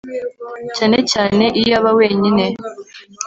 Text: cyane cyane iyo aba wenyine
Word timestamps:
cyane 0.75 0.97
cyane 1.11 1.43
iyo 1.61 1.73
aba 1.79 1.91
wenyine 1.99 2.45